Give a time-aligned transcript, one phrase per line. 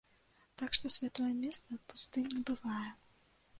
[0.61, 2.89] Так што святое месца пустым не бывае.